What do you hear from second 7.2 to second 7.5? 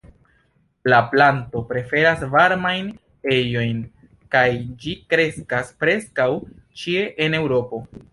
en